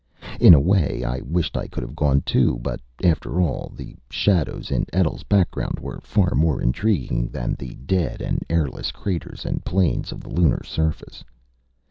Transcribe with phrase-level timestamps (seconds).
[0.39, 4.71] In a way, I wished I could have gone, too; but, after all, the shadows
[4.71, 10.11] in Etl's background were far more intriguing than the dead and airless craters and plains
[10.11, 11.23] of the lunar surface.